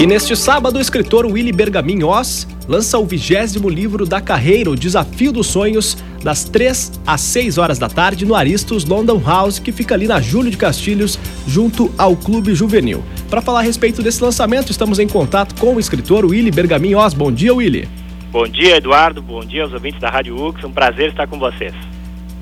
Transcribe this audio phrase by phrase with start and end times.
[0.00, 4.76] E neste sábado, o escritor Willy Bergamin Oz lança o vigésimo livro da carreira, O
[4.76, 9.72] Desafio dos Sonhos, das 3 às 6 horas da tarde no Aristos London House, que
[9.72, 11.18] fica ali na Júlio de Castilhos,
[11.48, 13.02] junto ao Clube Juvenil.
[13.28, 17.12] Para falar a respeito desse lançamento, estamos em contato com o escritor Willy Bergamin Oz.
[17.12, 17.88] Bom dia, Willy.
[18.30, 19.20] Bom dia, Eduardo.
[19.20, 20.62] Bom dia aos ouvintes da Rádio UX.
[20.62, 21.74] Um prazer estar com vocês.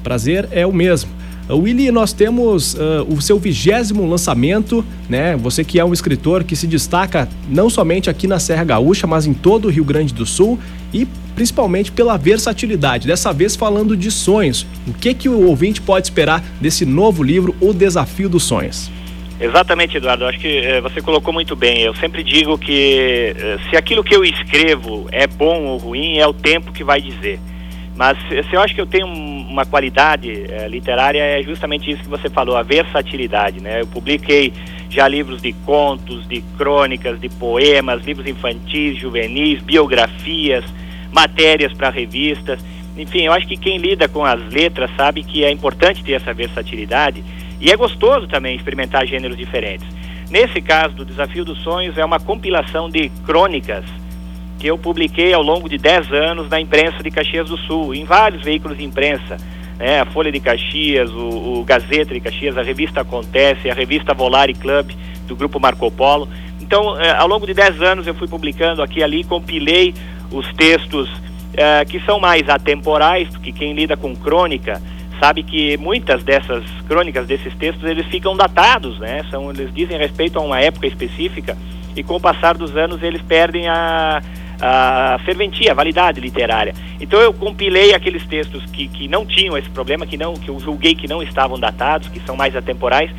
[0.02, 1.10] Prazer é o mesmo.
[1.54, 5.36] Willy, nós temos uh, o seu vigésimo lançamento, né?
[5.36, 9.26] Você que é um escritor que se destaca não somente aqui na Serra Gaúcha, mas
[9.26, 10.58] em todo o Rio Grande do Sul
[10.92, 13.06] e principalmente pela versatilidade.
[13.06, 14.66] Dessa vez falando de sonhos.
[14.88, 18.90] O que que o ouvinte pode esperar desse novo livro, O Desafio dos Sonhos?
[19.38, 20.24] Exatamente, Eduardo.
[20.24, 21.82] Acho que eh, você colocou muito bem.
[21.82, 26.26] Eu sempre digo que eh, se aquilo que eu escrevo é bom ou ruim, é
[26.26, 27.38] o tempo que vai dizer.
[27.96, 32.08] Mas se eu acho que eu tenho uma qualidade é, literária é justamente isso que
[32.08, 33.80] você falou, a versatilidade, né?
[33.80, 34.52] Eu publiquei
[34.90, 40.62] já livros de contos, de crônicas, de poemas, livros infantis, juvenis, biografias,
[41.10, 42.62] matérias para revistas.
[42.98, 46.34] Enfim, eu acho que quem lida com as letras sabe que é importante ter essa
[46.34, 47.24] versatilidade
[47.58, 49.86] e é gostoso também experimentar gêneros diferentes.
[50.30, 53.84] Nesse caso do Desafio dos Sonhos, é uma compilação de crônicas
[54.58, 58.04] que eu publiquei ao longo de 10 anos na imprensa de Caxias do Sul, em
[58.04, 59.36] vários veículos de imprensa.
[59.78, 64.14] Né, a Folha de Caxias, o, o, Gazeta de Caxias, a revista Acontece, a revista
[64.14, 64.90] Volare Club,
[65.26, 66.28] do grupo Marco Polo.
[66.62, 69.92] Então, eh, ao longo de 10 anos eu fui publicando aqui e ali, compilei
[70.32, 71.10] os textos
[71.54, 74.80] eh, que são mais atemporais, porque quem lida com crônica
[75.20, 79.24] sabe que muitas dessas crônicas, desses textos, eles ficam datados, né?
[79.30, 81.56] São, eles dizem respeito a uma época específica
[81.94, 84.22] e com o passar dos anos eles perdem a,
[84.60, 86.74] a serventia, a validade literária.
[87.00, 90.58] Então eu compilei aqueles textos que, que não tinham esse problema, que não que eu
[90.58, 93.10] julguei que não estavam datados, que são mais atemporais,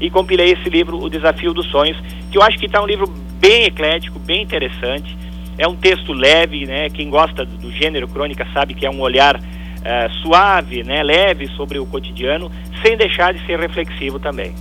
[0.00, 1.96] e compilei esse livro, O Desafio dos Sonhos,
[2.30, 3.06] que eu acho que está um livro
[3.40, 5.16] bem eclético, bem interessante.
[5.58, 6.90] É um texto leve, né?
[6.90, 11.02] Quem gosta do, do gênero crônica sabe que é um olhar uh, suave, né?
[11.02, 12.52] Leve sobre o cotidiano,
[12.84, 14.54] sem deixar de ser reflexivo também.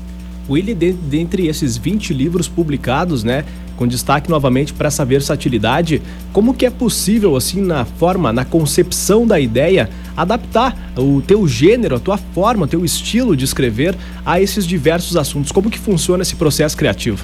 [0.50, 3.44] Willy, dentre esses 20 livros publicados, né,
[3.76, 6.02] com destaque novamente para essa versatilidade,
[6.32, 11.96] como que é possível, assim, na forma, na concepção da ideia, adaptar o teu gênero,
[11.96, 13.96] a tua forma, o teu estilo de escrever
[14.26, 15.52] a esses diversos assuntos?
[15.52, 17.24] Como que funciona esse processo criativo?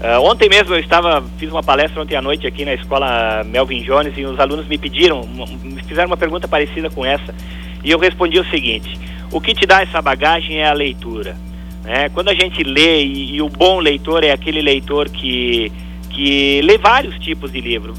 [0.00, 3.82] Uh, ontem mesmo eu estava, fiz uma palestra ontem à noite aqui na escola Melvin
[3.82, 5.26] Jones e os alunos me pediram,
[5.62, 7.34] me fizeram uma pergunta parecida com essa
[7.82, 8.98] e eu respondi o seguinte:
[9.30, 11.36] o que te dá essa bagagem é a leitura.
[11.84, 12.08] Né?
[12.08, 15.70] Quando a gente lê, e, e, o bom leitor é aquele leitor que,
[16.08, 17.92] que lê vários tipos de livro,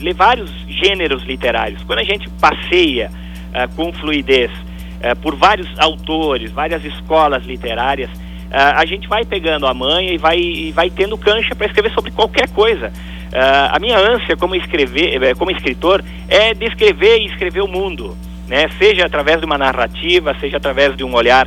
[0.00, 1.82] lê vários gêneros literários.
[1.84, 8.76] Quando a gente passeia uh, com fluidez uh, por vários autores, várias escolas literárias, uh,
[8.76, 12.10] a gente vai pegando a manha e vai, e vai tendo cancha para escrever sobre
[12.10, 12.92] qualquer coisa.
[13.72, 18.16] a minha ânsia como, escrever, eh, como escritor é descrever e escrever o mundo,
[18.48, 18.68] né?
[18.76, 21.46] seja através de uma narrativa, seja através de um olhar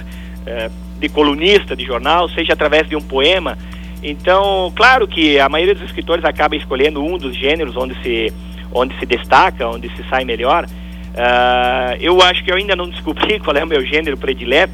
[1.03, 3.57] de colunista de jornal, seja através de um poema.
[4.01, 8.33] Então, claro que a maioria dos escritores acaba escolhendo um dos gêneros onde se,
[8.71, 10.65] onde se destaca, onde se sai melhor.
[10.65, 14.73] Uh, eu acho que eu ainda não descobri qual é o meu gênero predileto,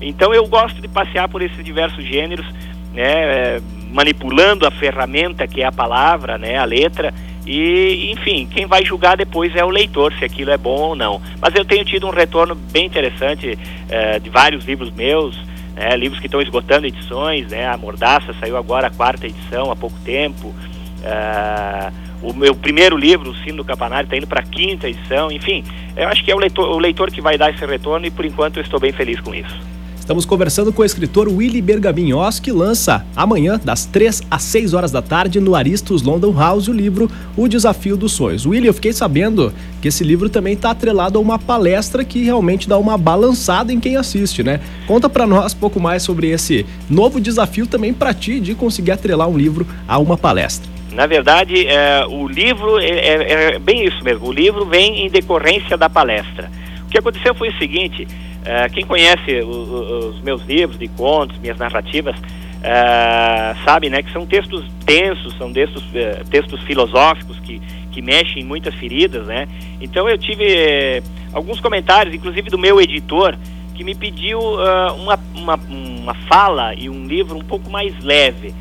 [0.00, 2.46] então eu gosto de passear por esses diversos gêneros,
[2.92, 3.60] né,
[3.92, 7.14] manipulando a ferramenta que é a palavra, né, a letra,
[7.46, 11.22] e enfim, quem vai julgar depois é o leitor se aquilo é bom ou não.
[11.40, 15.38] Mas eu tenho tido um retorno bem interessante uh, de vários livros meus,
[15.76, 19.76] né, livros que estão esgotando edições, né, a Mordaça saiu agora a quarta edição há
[19.76, 24.44] pouco tempo, uh, o meu primeiro livro, O Sino do Campanário, está indo para a
[24.44, 25.62] quinta edição, enfim,
[25.94, 28.24] eu acho que é o leitor, o leitor que vai dar esse retorno e por
[28.24, 29.75] enquanto eu estou bem feliz com isso.
[30.06, 34.92] Estamos conversando com o escritor Willy Bergaminhos, que lança amanhã, das 3 às 6 horas
[34.92, 38.46] da tarde, no Aristos London House, o livro O Desafio dos Sonhos.
[38.46, 39.52] Willy, eu fiquei sabendo
[39.82, 43.80] que esse livro também está atrelado a uma palestra que realmente dá uma balançada em
[43.80, 44.60] quem assiste, né?
[44.86, 48.92] Conta para nós um pouco mais sobre esse novo desafio também para ti de conseguir
[48.92, 50.70] atrelar um livro a uma palestra.
[50.92, 54.28] Na verdade, é, o livro é, é, é bem isso mesmo.
[54.28, 56.48] O livro vem em decorrência da palestra.
[56.86, 58.06] O que aconteceu foi o seguinte:
[58.46, 64.24] uh, quem conhece os meus livros de contos, minhas narrativas, uh, sabe né, que são
[64.24, 67.60] textos densos, são textos, uh, textos filosóficos que,
[67.90, 69.26] que mexem em muitas feridas.
[69.26, 69.48] Né?
[69.80, 71.02] Então eu tive
[71.32, 73.36] alguns comentários, inclusive do meu editor,
[73.74, 78.54] que me pediu uma, uma, uma fala e um livro um pouco mais leve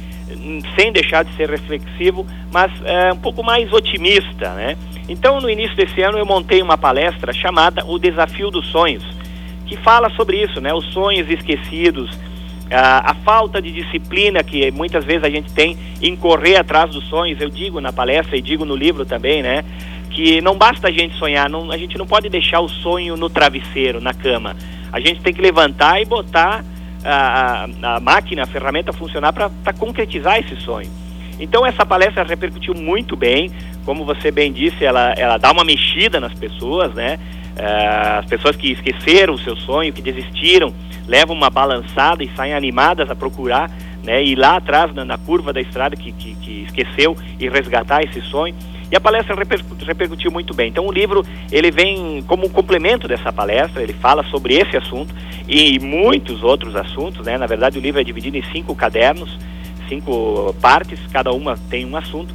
[0.77, 4.75] sem deixar de ser reflexivo, mas é, um pouco mais otimista, né?
[5.07, 9.03] Então, no início desse ano, eu montei uma palestra chamada O Desafio dos Sonhos,
[9.65, 10.73] que fala sobre isso, né?
[10.73, 12.09] Os sonhos esquecidos,
[12.71, 17.07] a, a, falta de disciplina que muitas vezes a gente tem em correr atrás dos
[17.07, 19.63] sonhos, eu digo na palestra e digo no livro também, né?
[20.09, 23.29] Que não basta a gente sonhar, não, a gente não pode deixar o sonho no
[23.29, 24.55] travesseiro, na cama.
[24.91, 26.63] A gente tem que levantar e botar
[27.03, 30.89] a, a, a máquina, a ferramenta funcionar para concretizar esse sonho.
[31.39, 33.51] Então essa palestra repercutiu muito bem,
[33.83, 37.19] como você bem disse, ela, ela dá uma mexida nas pessoas, né?
[37.55, 40.73] Uh, as pessoas que esqueceram o seu sonho, que desistiram,
[41.07, 43.71] levam uma balançada e saem animadas a procurar,
[44.03, 44.23] né?
[44.23, 48.21] Ir lá atrás na, na curva da estrada que, que, que, esqueceu e resgatar esse
[48.21, 48.55] sonho.
[48.91, 49.35] E a palestra
[49.85, 50.69] repercutiu muito bem.
[50.69, 53.81] Então o livro ele vem como um complemento dessa palestra.
[53.81, 55.13] Ele fala sobre esse assunto
[55.47, 57.37] e muitos outros assuntos, né?
[57.37, 59.37] Na verdade o livro é dividido em cinco cadernos
[59.87, 62.33] cinco partes, cada uma tem um assunto,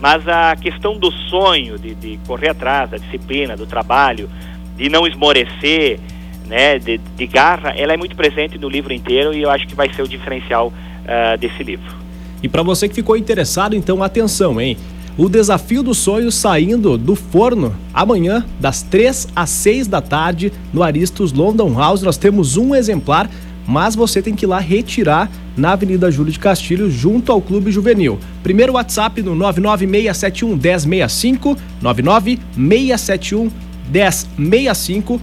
[0.00, 4.28] mas a questão do sonho, de, de correr atrás, da disciplina, do trabalho,
[4.76, 5.98] de não esmorecer,
[6.46, 9.74] né, de, de, garra, ela é muito presente no livro inteiro e eu acho que
[9.74, 11.94] vai ser o diferencial uh, desse livro.
[12.42, 14.76] E para você que ficou interessado, então atenção, hein?
[15.16, 20.82] O desafio do sonho saindo do forno amanhã, das 3 às 6 da tarde, no
[20.82, 22.02] Aristos London House.
[22.02, 23.30] Nós temos um exemplar
[23.66, 27.70] mas você tem que ir lá retirar na Avenida Júlio de Castilho, junto ao Clube
[27.70, 28.18] Juvenil.
[28.42, 33.50] Primeiro WhatsApp no 99671 1065, 99671
[33.90, 35.20] 1065.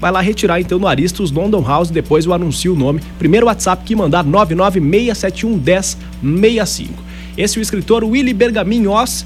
[0.00, 3.00] Vai lá retirar então no Aristos London House, depois eu anuncio o nome.
[3.18, 5.60] Primeiro WhatsApp que mandar 99671
[6.22, 7.02] 1065.
[7.36, 9.24] Esse é o escritor Willy Bergaminhos,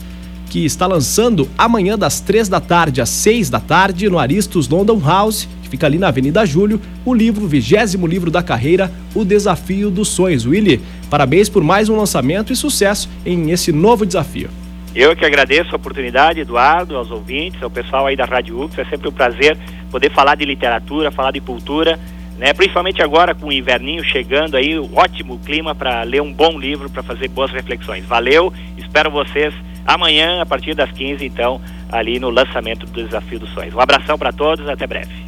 [0.48, 5.00] que está lançando amanhã das 3 da tarde às 6 da tarde no Aristos London
[5.00, 10.08] House fica ali na Avenida Júlio, o livro, vigésimo livro da carreira, O Desafio dos
[10.08, 10.44] Sonhos.
[10.44, 14.50] Willy, parabéns por mais um lançamento e sucesso em esse novo desafio.
[14.94, 18.78] Eu que agradeço a oportunidade, Eduardo, aos ouvintes, ao pessoal aí da Rádio UX.
[18.78, 19.56] É sempre um prazer
[19.90, 21.98] poder falar de literatura, falar de cultura,
[22.36, 22.52] né?
[22.52, 27.02] principalmente agora com o inverninho chegando aí, ótimo clima para ler um bom livro, para
[27.02, 28.04] fazer boas reflexões.
[28.04, 29.54] Valeu, espero vocês
[29.86, 31.58] amanhã, a partir das 15, então,
[31.90, 33.74] ali no lançamento do Desafio dos Sonhos.
[33.74, 35.21] Um abração para todos, até breve.